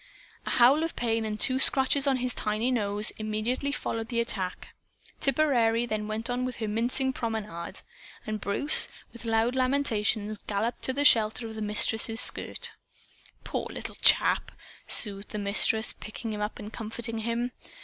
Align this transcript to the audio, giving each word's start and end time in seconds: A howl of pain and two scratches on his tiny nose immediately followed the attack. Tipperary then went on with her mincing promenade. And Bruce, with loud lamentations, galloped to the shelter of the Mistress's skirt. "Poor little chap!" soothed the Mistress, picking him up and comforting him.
A 0.47 0.49
howl 0.49 0.81
of 0.81 0.95
pain 0.95 1.25
and 1.25 1.39
two 1.39 1.59
scratches 1.59 2.07
on 2.07 2.17
his 2.17 2.33
tiny 2.33 2.71
nose 2.71 3.11
immediately 3.19 3.71
followed 3.71 4.07
the 4.07 4.19
attack. 4.19 4.69
Tipperary 5.19 5.85
then 5.85 6.07
went 6.07 6.27
on 6.27 6.43
with 6.43 6.55
her 6.55 6.67
mincing 6.67 7.13
promenade. 7.13 7.81
And 8.25 8.41
Bruce, 8.41 8.87
with 9.13 9.25
loud 9.25 9.55
lamentations, 9.55 10.39
galloped 10.39 10.81
to 10.85 10.93
the 10.93 11.05
shelter 11.05 11.45
of 11.45 11.53
the 11.53 11.61
Mistress's 11.61 12.19
skirt. 12.19 12.71
"Poor 13.43 13.67
little 13.69 13.93
chap!" 13.93 14.51
soothed 14.87 15.29
the 15.29 15.37
Mistress, 15.37 15.93
picking 15.93 16.33
him 16.33 16.41
up 16.41 16.57
and 16.57 16.73
comforting 16.73 17.19
him. 17.19 17.51